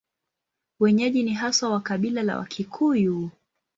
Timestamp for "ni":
1.23-1.33